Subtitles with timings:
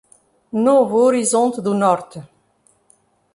[0.65, 2.27] Novo Horizonte do Norte